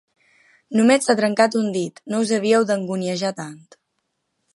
Només 0.77 1.03
s'ha 1.09 1.15
trencat 1.19 1.57
un 1.59 1.69
dit: 1.75 2.01
no 2.13 2.21
us 2.23 2.31
havíeu 2.39 2.65
d'anguniejar 2.71 3.31
tant. 3.43 3.61